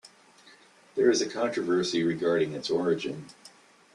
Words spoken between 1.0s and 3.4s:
is a controversy regarding its origin.